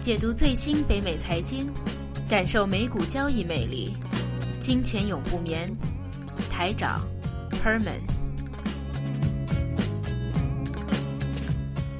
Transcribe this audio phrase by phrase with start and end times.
[0.00, 1.68] 解读最新北美财经，
[2.26, 3.94] 感受美股交易魅力。
[4.58, 5.70] 金钱永不眠，
[6.50, 7.06] 台长
[7.62, 8.00] Herman。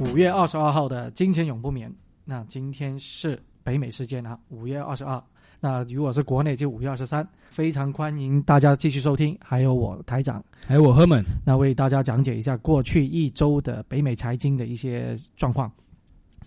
[0.00, 1.94] 五月二十二号的金钱永不眠。
[2.24, 5.22] 那今天是北美时间啊，五月二十二。
[5.60, 7.28] 那如果是国内就五月二十三。
[7.50, 15.70] 非常欢迎大家继续收听，还有我台长，还有我 Herman，那为大家讲解一下过去一周的北美财经的一些状况。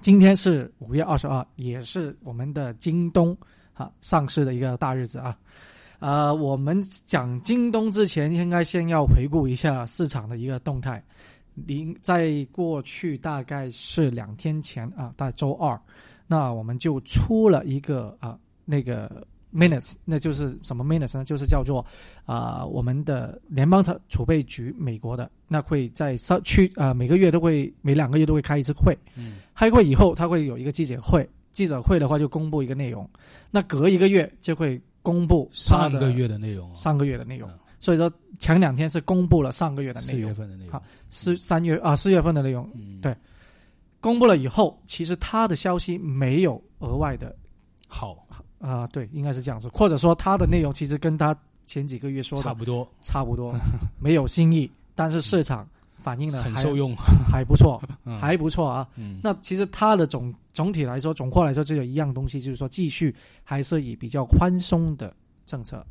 [0.03, 3.35] 今天是五月二十二，也是我们的京东
[3.71, 5.34] 啊上市的一个大日子啊。
[5.99, 11.02] 呃，我们讲京东之前，应该先要回顾一下市场的一个动态。
[11.53, 15.79] 您在过去大概是两天前啊，在周二，
[16.27, 21.23] 那我们就出了一个啊那个 minutes，那就是什么 minutes 呢？
[21.23, 21.85] 就是叫做
[22.25, 28.98] 啊我们的联邦储储备局美国的，那会在上去啊每个月都会每两个月都会开一次会。
[29.16, 29.35] 嗯。
[29.53, 31.27] 开会以后，他会有一个记者会。
[31.51, 33.07] 记者会的话，就公布一个内容。
[33.51, 36.76] 那隔一个月就会公布上个月的内容。
[36.76, 37.48] 上个月的内容。
[37.79, 40.15] 所以说前两天是公布了上个月的内容。
[40.15, 40.73] 四月份的内容。
[40.73, 42.67] 好，四三月啊，四月份的内容。
[42.73, 42.99] 嗯。
[43.01, 43.15] 对。
[44.01, 47.34] 公布了以后，其实他的消息没有额外的
[47.88, 48.26] 好
[48.64, 51.36] 啊，对，应该是这样说，或者说他的内容其实跟他
[51.68, 53.54] 前几个月说的差不多，差不多，
[54.00, 55.68] 没有新意，但是市场。
[56.04, 56.94] 反应的很受用，
[57.32, 57.82] 还不错，
[58.20, 58.86] 还不错啊。
[59.22, 65.16] 那其实它的总总体来说，总括来说，只有一样东西，就是说继续还是以比较宽松的
[65.46, 65.81] 政策，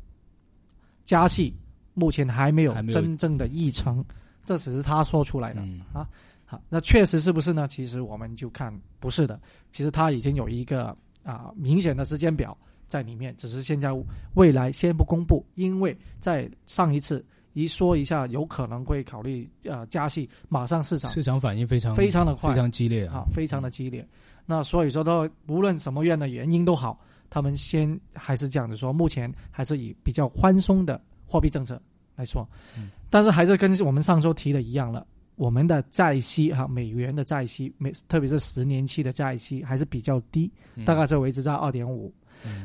[1.03, 1.51] 加息
[1.95, 4.05] 目前还没有真正的议程，
[4.45, 6.07] 这只是他说出来的啊。
[6.45, 7.67] 好，那确实是不是呢？
[7.67, 12.57] 其实我们就看不是的，其实他已经有一个啊明显的时间表
[12.87, 13.89] 在里面，只是现在
[14.35, 17.25] 未来先不公布，因为在上一次。
[17.55, 24.03] 一说一下，有可能会考虑呃加息，马上市场市场反应非常非常的快，非常激烈啊，非常的激烈。
[24.43, 31.79] 那所以说，到无论什么样的原因都好，他们先还是这样子说，目前还是以比较宽松的货币政策
[32.15, 32.43] 来说。
[32.75, 35.05] 嗯，但是还是跟我们上周提的一样了，
[35.43, 40.49] 我们的债息哈，美元的债息，美特别是十年期的债息还是比较低，
[40.85, 42.13] 大概是维持在二点五。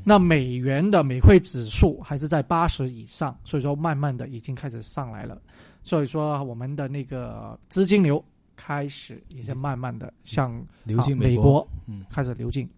[0.05, 5.43] 那美元的美汇指数还是在八十以上，所以说慢慢的已经开始上来了，
[5.83, 8.25] 所以说我们的那个资金流
[8.55, 12.69] 开始也是慢慢的向流进美国，嗯，开始流进。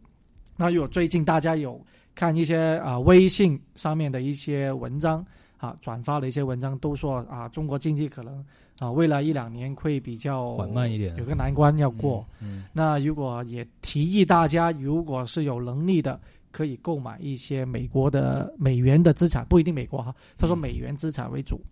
[0.56, 1.78] 那如果最近大家有
[2.14, 5.22] 看一些啊微信上面的一些文章
[5.60, 8.44] 啊转发的一些文章，都说啊中国经济可能
[8.80, 12.26] 啊未来一两年会比较缓慢一点，有个难关要过。
[12.40, 16.20] 嗯，那如果也提议大家，如果是有能力的。
[16.52, 20.12] 可以购买一些美国的美元的资产，不一定美国哈。
[20.36, 21.64] 他说美元资产为主，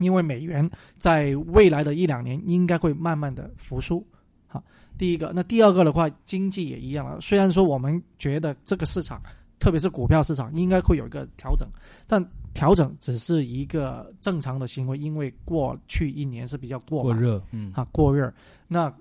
[0.00, 4.06] 因为美元在未来的一两年应该会慢慢的复苏。
[4.46, 4.62] 好，
[4.98, 7.18] 第一个，那第二个的话，经济也一样了。
[7.22, 9.18] 虽然说我们觉得这个市场，
[9.58, 11.66] 特别是股票市场，应该会有一个调整，
[12.06, 12.22] 但
[12.58, 18.34] 调整只是一个正常的行为，因为过去一年是比较过过热，嗯，啊，过热。
[18.66, 18.92] 那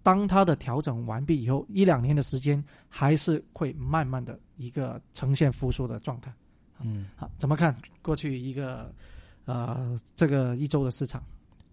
[0.00, 6.32] 当它的调整完毕以后，一两年的时间还是会慢慢的一个呈现复苏的状态。
[6.80, 8.94] 嗯，好，怎么看过去一个
[9.44, 11.20] 呃这个一周的市场？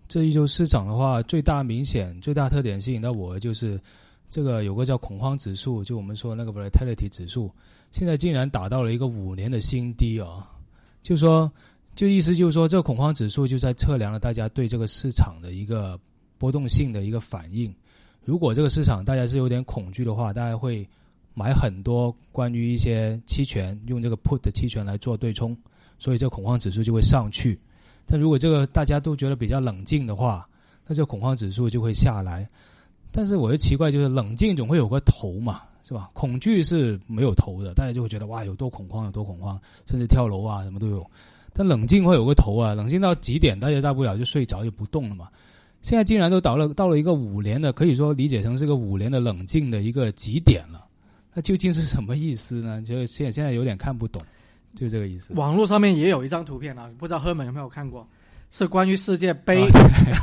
[0.08, 3.80] 这一周市场的话，最大明显、最大特点吸引到我的就是
[4.28, 7.54] 这个有个叫恐慌指数，就我们说那个 volatility 指数，
[7.92, 10.52] 现在竟然达到了一个五年的新低啊！
[11.08, 11.50] 就说，
[11.96, 15.98] 就意思就是说，这个恐慌指数就在测量了大家对这个市场的一个
[16.38, 17.74] 波动性的一个反应。
[18.26, 20.86] 如果这个市场大家是有点恐惧的话，大家会
[21.34, 25.58] 买很多关于一些期权，用这个 put 的期权来做对冲，
[25.98, 27.58] 所以这个恐慌指数就会上去。
[28.06, 30.46] 但如果这个大家都觉得比较冷静的话，
[30.86, 32.46] 那这恐慌指数就会下来。
[33.14, 36.10] 但是我就奇怪，就是冷静总会有个头嘛，是吧？
[36.12, 41.10] 恐惧是没有头的，大家就会觉得哇有多恐慌有多恐慌，甚至跳楼啊什么都有。
[41.54, 45.30] 但冷静会有个头啊，冷静到极点，大家大不了就睡着就不动了嘛。
[45.82, 50.86] 现在竟然都到了到了一个五年的，可以说理解成是个五年的冷静的一个极点了。
[51.34, 52.82] 那究竟是什么意思呢？
[52.82, 54.22] 就现现在有点看不懂，
[54.76, 55.34] 就这个意思。
[55.36, 58.06] 网络上面也有一张图片啊，不知道赫本有没有看过？
[58.50, 59.68] 是关于世界杯，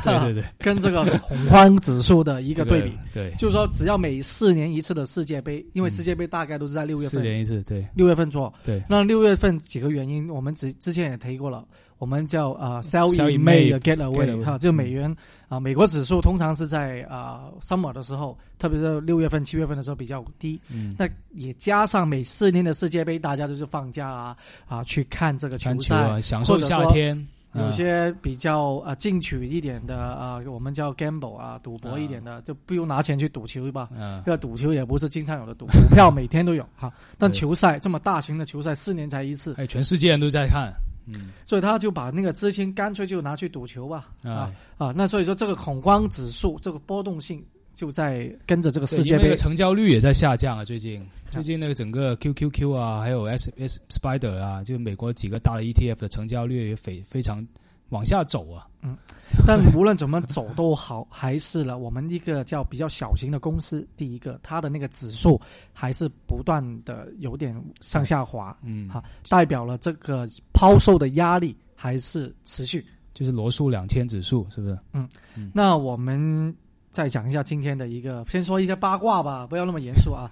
[0.03, 2.93] 对 对对，跟这个恐慌指数的一个对比。
[3.13, 8.53] 对，就是说只要每四年一次的世界杯，因为世界杯大概都是在六月份，四年一次，对，六月份做。
[8.63, 11.65] 对，那六月份几个原因，我们之之前也提过了。
[11.97, 15.15] 我们叫啊，sell in May，get away 哈，就美元
[15.47, 20.59] 啊，美国指数通常是在啊 summer 的时候，特别是六月份、七月份的时候比较低。
[20.69, 24.35] 嗯，那也加上每四年的世界杯，大家都是放假啊
[24.67, 27.15] 啊，去看这个球赛，享受夏天
[27.55, 33.89] 有些比较啊进取一点的啊、呃我们叫 gamble 啊，赌博一点的，就不用拿钱去赌球吧。
[33.95, 34.21] 嗯。
[34.25, 36.91] 这个赌球也不是经常有的赌，股票每天都有哈。
[37.17, 40.73] 但球赛这么大型的球赛，四年才一次，哎，全世界人都在看，
[41.07, 44.09] 嗯，所以他就把那个资金干脆就拿去赌球吧。
[44.23, 44.51] 啊。
[44.77, 47.43] 哎，啊，那所以说这个恐慌指数这个波动性
[47.75, 51.05] 就在跟着这个对世界那个成交率也在下降啊，最近。
[51.29, 57.45] 最近那个整个 QQQ 啊，还有 S S Spider 啊，就美国几个大的 ETF 的成交率也非非常
[57.89, 58.97] 往下走啊，嗯。
[59.45, 65.39] 但无论怎么走都好，还是了我们一个叫比较小型的公司，第一个它的那个指数
[65.73, 72.85] 还是不断的有点上下滑，嗯，好代表了这个抛售的压力还是持续。
[73.13, 74.77] 就是罗素两千指数是不是？
[74.93, 75.09] 嗯。
[75.53, 76.53] 那我们
[76.95, 80.31] 再讲一下今天的一个，先说一下八卦吧，不要那么严肃啊。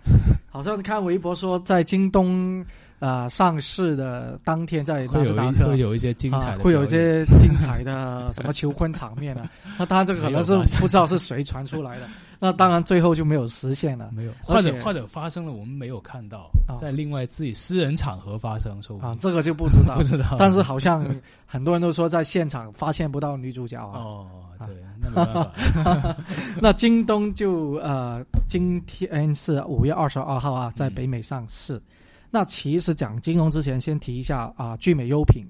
[0.54, 2.64] 好像看微博说，在京东
[3.00, 9.50] 呃上市的当天，在会有一纳斯达克会有一些精彩的、啊，会有一些精彩的什么求婚场面啊。
[9.80, 12.06] 那当然，这个可能是不知道是谁传出来的。
[12.40, 19.00] 那当然，最后就没有实现了没有，或者或者发生了，我们没有看到，啊在另外自己私人场合发生，说。
[19.00, 20.04] 啊这个就不知道 不。
[20.04, 20.36] 知道。
[20.38, 21.04] 但是好像
[21.48, 23.98] 很多人都说在现场发现不到女主角啊。
[23.98, 24.28] 哦，
[24.68, 26.16] 对，那没办法。
[26.62, 31.82] 那京东就呃，今天是五月二十二号啊，在北美上市。
[32.30, 35.46] 那其实讲金融之前，先提一下啊，聚美优品。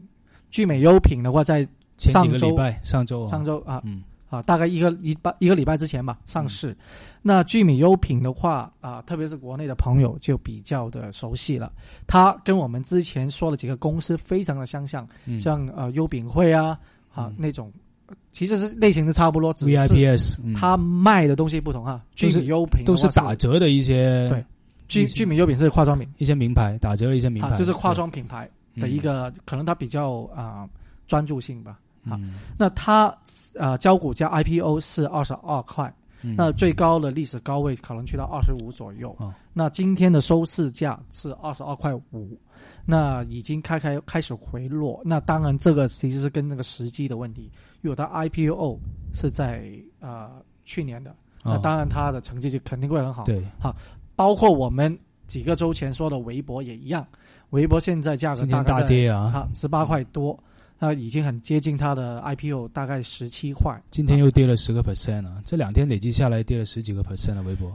[0.51, 1.67] 聚美优品的话，在
[1.97, 6.75] 上周个礼拜，上周啊上周啊嗯啊，大概一个一拜一个礼拜之前吧上市。
[7.21, 11.71] 那聚美优品的话啊，特别是国内的朋友就比较的熟悉了。
[12.05, 16.77] 它跟我们之前说的几个公司非常的相像，嗯像呃优品会啊
[17.13, 17.71] 啊、嗯那种，
[18.31, 22.03] 其实是类型是差不多，只是 VIPS，嗯它卖的东西不同啊。
[22.15, 24.43] 聚美优品的都是打折的一些对
[24.93, 30.67] 聚聚美优品是化妆品一些名牌，打折的一些名牌，啊，就是化妆品牌的一个，可能它比较啊、
[31.07, 31.79] 专注性吧。
[32.05, 33.15] 啊嗯那它
[33.55, 39.15] 呃交股价 IPO 是二十二块，嗯那最高的历史高位可能去到二十五左右。
[39.19, 42.37] 哦那今天的收市价是二十二块五，
[42.85, 44.99] 那已经开开开始回落。
[45.05, 47.49] 那当然，这个其实是跟那个时机的问题，
[47.81, 48.79] 如果它 IPO
[49.13, 50.29] 是在呃
[50.65, 53.23] 去年的，那哦当然它的成绩就肯定会很好。
[53.25, 53.45] 对，
[54.15, 57.05] 包括我们几个周前说的微博也一样，
[57.51, 60.37] 微博现在价格大跌啊，啊十八块多，
[60.79, 63.79] 那已经很接近它的 IPO 大概十七块。
[63.89, 67.71] 今天又跌了十个 percent 啊，这两天累计下来跌了十几个 percent 了，微博。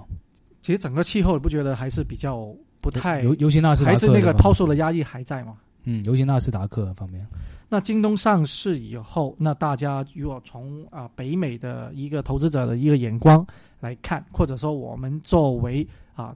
[0.61, 2.47] 其实整个气候你不觉得还是比较
[2.83, 5.55] 不太，尤尤其纳斯达克还是那个抛售的压力还在吗？
[5.85, 7.27] 嗯，尤其纳斯达克方面，
[7.69, 13.47] 那京东上市以后，那大家如果从啊、北美的一个投资者的一个眼光
[13.79, 16.35] 来看，或者说我们作为啊、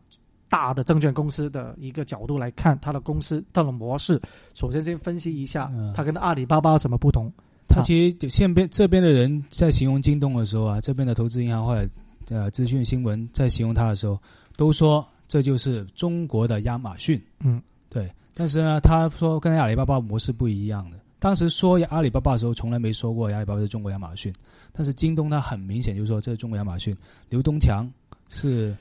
[0.49, 4.21] 大的证券公司的一个角度来看，它的公司它的模式，
[4.53, 7.33] 首先先分析一下嗯它跟阿里巴巴有什么不同。
[7.67, 11.89] 它其实现边这边的人在形容京东的时候啊，这边的投资银行或者
[12.29, 14.21] 呃资讯新闻在形容它的时候，
[14.59, 17.19] 都说这就是中国的亚马逊。
[17.41, 18.11] 嗯，对。
[18.35, 20.99] 但是呢，他说跟阿里巴巴模式不一样的。
[21.23, 24.35] 当时说阿里巴巴的时候，从来没说过阿里巴巴是中国亚马逊。
[24.73, 26.97] 但是京东它很明显就说这是中国亚马逊。
[27.31, 27.89] 刘东强
[28.29, 28.77] 是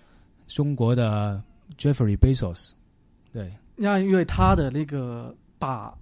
[0.47, 1.39] 中国的
[1.77, 2.71] Jeffrey Bezos，
[3.31, 5.93] 对，那因为他的那个把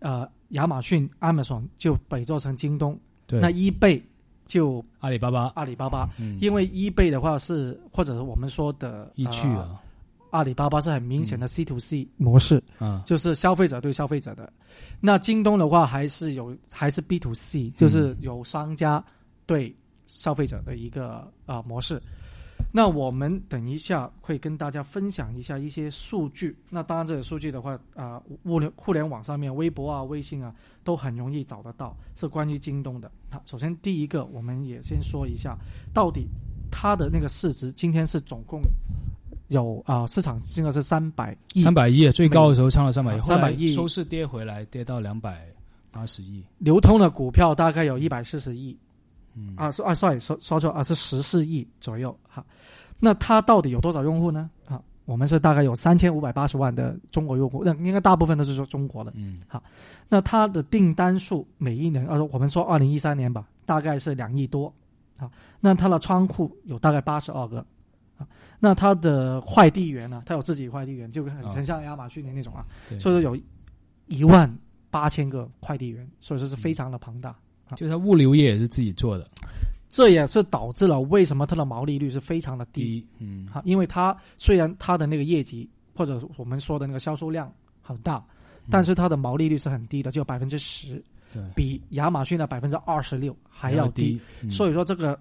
[0.00, 4.02] 呃亚马逊 Amazon 就比做成京东，对，那 eBay
[4.46, 6.10] 就阿里巴巴，阿里巴巴。
[6.18, 9.82] 嗯，因为 eBay 的话是，或者是我们说的一去呃啊，
[10.30, 14.52] 阿里巴巴是很明显的 C to C 模式，啊，就是消费者对消费者的。
[15.00, 19.04] 那京东的话还是有还是 B to C，就是有商家
[19.46, 19.74] 对
[20.06, 22.00] 消费者的一个啊、呃模式。
[22.72, 26.56] 那我们等一下会跟大家分享一下一些数据。
[26.68, 33.10] 那当然，这个数据的话，啊、物联互联网上面，微博啊、微信啊，都很容易找得到，是关于京东的。
[33.30, 35.58] 好，首先第一个，我们也先说一下，
[35.92, 36.28] 到底
[36.70, 38.62] 它的那个市值今天是总共
[39.50, 45.44] 有啊、市场金额是三百亿三百亿，最高的时候唱了三百亿，啊后来300亿收市跌回来，跌到两百
[45.90, 46.44] 八十亿。
[46.58, 48.76] 流通的股票大概有一百四十亿
[49.34, 52.44] 嗯，啊，说啊，sorry，说说错啊，是十四亿左右哈。
[53.00, 54.48] 那它到底有多少用户呢？
[54.66, 59.12] 啊，我们是大概有三千五百八十万的中国用户，那应该大部分都是说中国的。
[59.16, 59.60] 嗯，好
[60.08, 64.72] 那它的订单数每一年，呃，我们说二零一三年吧，大概是两亿多
[65.18, 65.28] 啊。
[65.58, 67.79] 那它的仓库有大概八十二个啊。
[68.60, 73.42] 那它的快递员呢，它有自己快递员，就很哦很像亚马逊的那种啊，对，所以说有
[74.06, 74.48] 一万
[74.90, 77.34] 八千个快递员，所以说是非常的庞大。
[77.76, 79.28] 就是它物流业也是自己做的。
[79.88, 88.22] 这也是导致了为什么它的毛利率是非常的低嗯，哈，因为它虽然它的那个业绩或者我们说的那个销售量很大，
[88.70, 91.02] 但是它的毛利率是很低的，只有百分之十。
[91.32, 94.20] 对比亚马逊的百分之二十六还要低。
[94.50, 95.16] 所以说，这个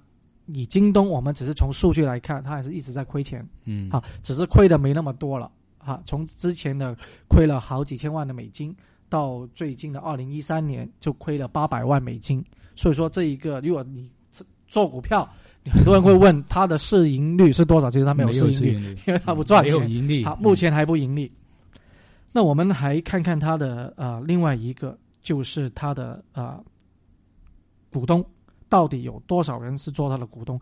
[0.53, 6.01] 以京东，我们只是从数据来看，它还是一直在亏钱嗯啊，只是亏的没那么多了啊。
[6.05, 6.95] 从之前的
[7.27, 8.75] 亏了好几千万的美金，
[9.09, 12.43] 到最近的二零一三年就亏了八百万美金。
[12.75, 14.09] 所以说，这一个如果你
[14.67, 15.27] 做股票，
[15.71, 19.89] 很多人会问它的市盈率是多少，其实它没有市盈率，盈率，因为它不赚没有钱。
[19.89, 21.31] 盈利，好，嗯目前还不盈利。
[22.31, 26.63] 那我们还看看它的呃另外一个，就是它的呃
[27.91, 28.23] 股东
[28.69, 30.59] 到底有多少人是做他的股东？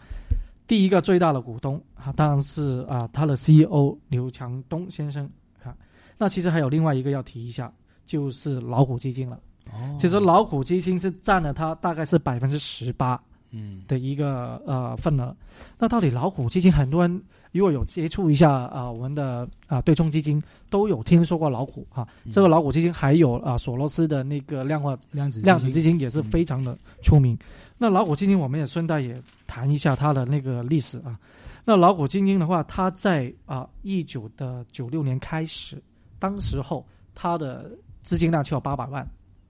[0.65, 5.29] 第一个最大的股东啊，当然是啊他的 CEO 刘强东先生
[5.63, 5.75] 啊。
[6.17, 7.71] 那其实还有另外一个要提一下，
[8.05, 9.39] 就是老虎基金了。
[9.71, 15.35] 哦，其实老虎基金是占了他大概是百分之十八嗯的一个呃份额。
[15.77, 22.07] 那到底老虎基金，很多人如果有接触一下啊、我们的啊、对冲基金，都有听说过老虎啊。
[22.25, 27.37] 嗯这个老虎基金还有啊、索罗斯的那个量化量子量子基基金金也是非常的出名。
[27.77, 31.17] 那老虎基金，我们也顺带也谈一下它的那个历史啊。
[31.63, 35.81] 那老虎基金的话，它在啊一九的九六年开始，
[36.17, 37.69] 当时候它的
[38.01, 39.07] 资金量就有八百万。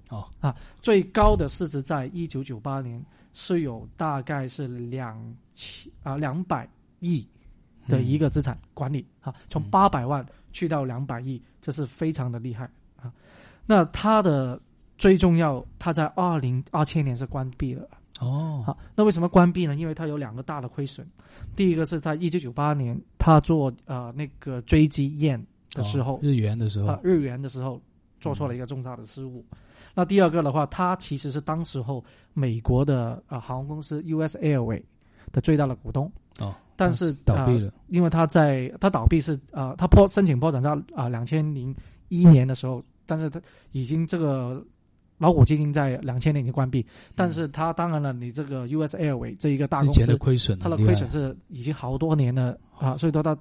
[0.10, 3.04] 哦啊，最高的市值在一九九八年
[3.34, 5.18] 是有大概是两
[5.54, 6.68] 千啊两百
[7.00, 7.28] 亿
[7.88, 12.70] 的一个资产管理啊，从嗯八百万去到两百亿，这是非常的厉害
[13.02, 13.14] 啊。
[13.66, 14.60] 那它的
[14.98, 17.88] 最重要，它在二零二千年是关闭了。
[18.20, 19.76] 哦，好，那为什么关闭呢？
[19.76, 21.08] 因为它有两个大的亏损。
[21.56, 25.40] 第一个是在一九九八年，它做呃那个追击 yen
[25.74, 27.80] 的时候哦，日元的时候啊，日元的时候
[28.20, 29.46] 做错了一个重大的失误。
[29.98, 34.38] 那第二个的话，它其实是当时候美国的啊航空公司 U.S.
[34.38, 34.84] Airway
[35.32, 41.76] 的最大的股东，哦，但是呃倒闭了，因为他在他倒闭是啊、呃，它破申请破产在啊两千零
[42.10, 44.64] 一年的时候，但是他已经这个
[45.18, 46.86] 老虎基金在两千年已经关闭，
[47.16, 48.96] 但是他当然了，你这个 U.S.
[48.98, 53.36] Airway 这一个大公之前的司，亏损，它的亏损是已经好多年的啊，所以说它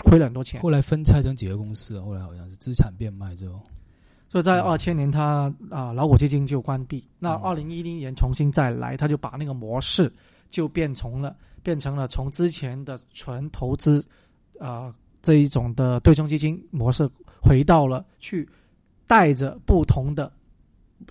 [0.00, 0.60] 亏了很多钱。
[0.60, 3.58] 后来分拆成几个公司，后来好像是资产变卖之后，
[4.34, 7.06] 所以在嗯二千年他，啊老虎基金就关闭。
[7.20, 10.12] 那嗯二零一零年重新再来，他就把那个模式
[10.50, 14.04] 就变成了变成了从之前的纯投资
[14.58, 17.08] 啊、这一种的对冲基金模式，
[17.40, 18.48] 回到了去
[19.06, 20.32] 带着不同的，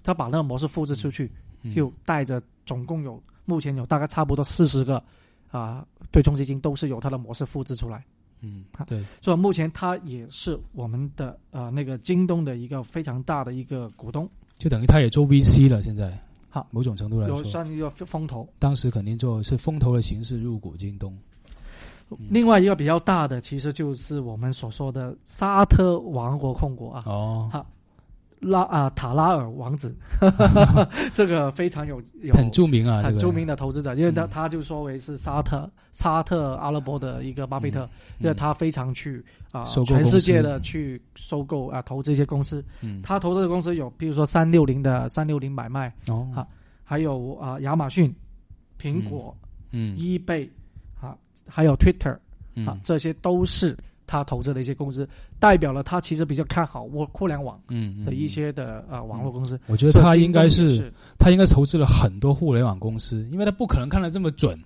[0.04, 5.02] 他把那个模式复制出去，嗯就带着总共有目前有大概差不多四十个
[5.50, 8.04] 啊、对冲基金都是由它的模式复制出来。
[8.44, 16.16] 嗯，对，所以目前它也是我们的呃那个京东的一个非常大的一个股东，就等于他也做 VC 了，现在，
[16.50, 18.48] 好某种程度来有说，算一个风投。
[18.60, 21.18] 当时肯定做是风投的形式入股京东，
[22.10, 22.18] 嗯。
[22.30, 27.66] 另外一个比较大的，其实就是我们所说的沙特王国控股啊，哦，好
[28.44, 29.96] 拉啊塔拉尔王子，
[31.14, 34.30] 这个非常有有很著名啊，很著名的投资者，因为他嗯。
[34.30, 46.48] 他就说为是沙特沙特阿拉伯的一个巴菲特，因为他非常去啊、全世界的去收购啊投资一些公司，嗯，他投资的公司有，比如说三六零的三六零买卖，哦，好
[46.84, 48.14] 还有啊、亚马逊、
[48.80, 49.36] 苹果、
[49.72, 49.96] 嗯。
[49.96, 50.50] eBay
[51.00, 51.16] 啊，
[51.48, 52.18] 还有 Twitter
[52.56, 52.68] 嗯。
[52.68, 55.08] 啊，这些都是他投资的一些公司，
[55.40, 59.60] 代表了他其实比较看好我互联网嗯的一，些的呃网络公司。
[59.68, 64.58] 我觉得他应该是他应该投资了很多互联网公司，因为他不可能看得这么准，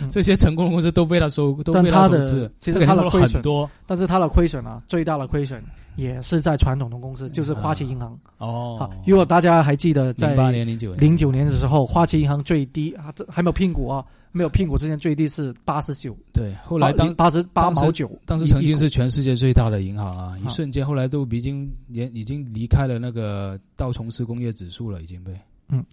[0.00, 5.62] 嗯 这些成功的公司都被他收，都被但他的投资，其实他的亏损很多但是他的亏损啊，最大的亏损
[5.96, 8.16] 也是在传统的公司，就是花旗银行。
[8.38, 8.88] 哦啊，。
[9.04, 25.32] 如果大家还记得在零八年、零九年、零九年的时候，花旗银行最低啊，这还没有聘股啊，没有聘股之前最低是八十九，对，后来当八十八毛九，当时曾经是全世界最大的银行啊，一啊瞬间后来都已经也已经离开了那个道琼斯工业指数了，已经被。
[25.68, 25.84] 嗯。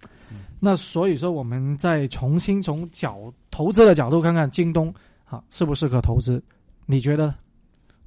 [0.60, 4.94] 那所以说，我们再重新从角投资的角度看看京东
[5.26, 6.42] 啊适不适合投资？
[6.86, 7.36] 你觉得呢？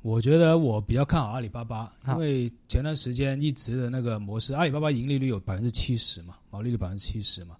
[0.02, 7.56] 我觉得我比较看好阿里巴巴，因为前段时间一直的那个模式，阿里巴巴盈利率有百分之七十嘛，毛利率百分之七十嘛，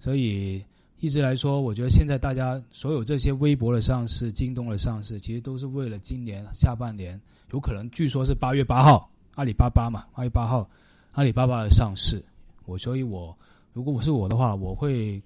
[0.00, 0.64] 所以
[1.02, 10.70] 一直来说，我觉得现在大家所有这些微博的上市、京东的上市，其实都是为了今年下半年，有可能据说是八月八号，阿里巴巴嘛，八月八号
[11.10, 12.24] 阿里巴巴的上市，
[12.66, 13.36] 我所以我
[13.72, 15.20] 如果我是我的话，我会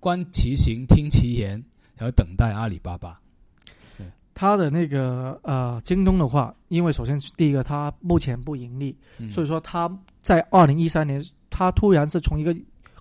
[0.00, 1.50] 观其行，听其言，
[1.96, 3.16] 然后等待阿里巴巴。
[4.34, 9.30] 他的那个呃京东的话，因为首先第一个，它目前不盈利，嗯。
[9.30, 9.88] 所以说它
[10.20, 12.52] 在二零一三年，它突然是从一个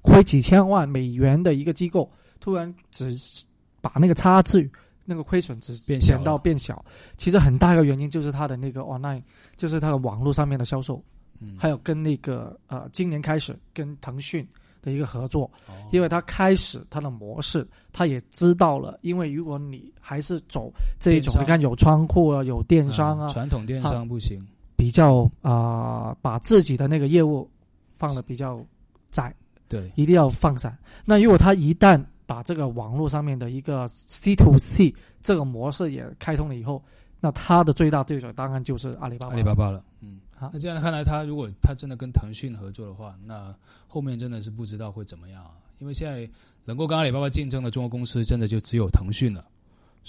[0.02, 3.16] 亏几千万美元的一个机构，突然只
[3.82, 4.70] 把那个差距、
[5.06, 6.84] 那个亏损只变小到变小。
[7.18, 9.22] 其实很大一个原因就是它的那个 online，
[9.56, 11.04] 就是它的网络上面的销售
[11.40, 14.46] 嗯，还有跟那个呃，今年开始跟腾讯
[14.82, 25.52] 的一个合作，哦因为它开始它的模式，他也知道了，因为如果你还是走这一种你看有仓库啊，有电商啊，嗯传统电商不行，比较啊、
[26.12, 27.50] 呃把自己的那个业务
[27.98, 28.64] 放的比较
[29.10, 29.34] 窄，
[29.70, 30.78] 对，一定要放散。
[31.06, 36.84] 那如果他一旦把这个网络上面的一个 C to C 这个模式也开通了以后，
[37.22, 39.34] 那他的最大对手当然就是阿里巴巴。
[39.34, 40.20] 阿里巴巴了，嗯。
[40.36, 43.54] 好那这样看来，他如果他真的跟腾讯合作的话，那
[43.88, 45.52] 后面真的是不知道会怎么样啊。
[45.80, 46.30] 因为现在
[46.64, 49.46] 能够跟阿里巴巴竞争的中国公司，真的就只有腾讯了，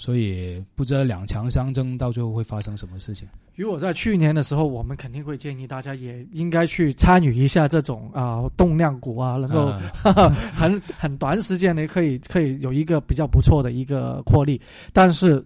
[0.01, 3.27] 所以不知道两强相争到最后会发生什么事情。
[3.55, 9.71] 如果在去年的时候，我们肯定会建议大家也应该去参与一下这种啊、动量股啊，能够、
[10.03, 14.59] 嗯 很很短时间内可以可以有一个比较不错的一个获利，
[14.91, 15.45] 但是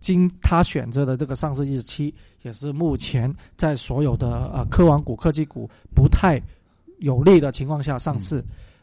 [0.00, 6.40] 经他选择的这个上市日期，也是目前在所有的呃科网股、科技股不太
[7.00, 8.42] 有利的情况下上市，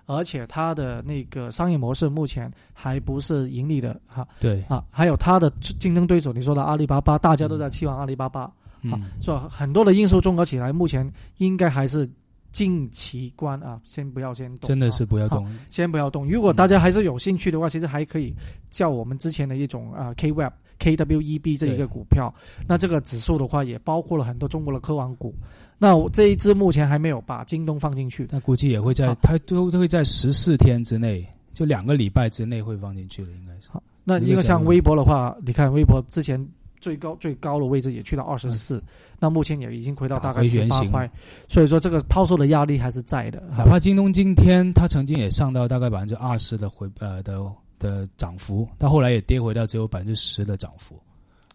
[0.10, 8.52] 而且它的那个商业模式目前还不是盈利的哈对，啊，还有它的竞争对手，你说的阿里巴巴，大家都在期望阿里巴巴。
[8.82, 9.48] 嗯，是吧？
[9.48, 12.10] 很多的因素综合起来，目前应该还是
[12.52, 15.48] 近期观啊，先不要先动，真的是啊不要动。
[15.70, 16.28] 先不要动。
[16.28, 18.34] 如果大家还是有兴趣的话，其实还可以
[18.72, 22.34] 叫我们之前的一种啊 K Web KWEB 这一个股票。
[22.68, 25.36] 那这个指数的话，也包括了很多中国的科网股。
[25.80, 28.28] 那我这一支目前还没有把京东放进去。
[28.30, 33.70] 那估计也会在好，它都都会在十四天之内，就两个礼拜之内会放进去了，应该是。
[33.72, 36.46] 好那一个像微博的话，你看微博之前
[36.80, 38.84] 最高最高的位置也去到二十四，
[39.20, 41.10] 那目前也已经回到大概十八块，
[41.48, 43.44] 所以说这个抛售的压力还是在的。
[43.56, 47.40] 哪怕京东今天它曾经也上到大概百分之二十的回呃的
[47.78, 51.00] 的涨幅，到后来也跌回到只有百分之十的涨幅，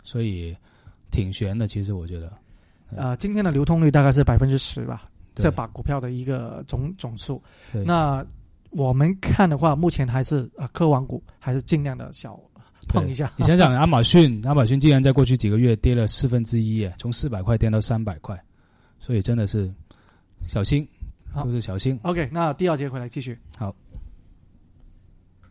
[0.02, 0.56] 所以
[1.10, 1.66] 挺悬的。
[1.66, 2.32] 其实我觉得，
[2.96, 7.42] 呃，今天的流通率大概是百分之十吧，这把股票的一个总总数。
[7.84, 8.24] 那
[8.70, 12.38] 我们看的话，目前还是呃科网股还是尽量的小
[12.88, 13.30] 碰一下。
[13.36, 18.38] 你想想，亚马逊，亚马逊竟然在过去几个月跌了四分之一，耶，从四百块跌到三百块，
[18.98, 19.72] 所以真的是
[20.40, 20.86] 小心，
[21.32, 21.98] 好都是小心。
[22.02, 23.38] OK，那第二节回来继续。
[23.56, 23.74] 好。